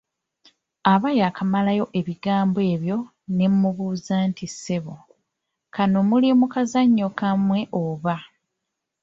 [0.93, 2.97] Aba yaakamalayo ebigambo ebyo
[3.35, 4.95] ne mmubuuza nti ssebo,
[5.75, 8.15] kano muli mu kazannyo kammwe oba?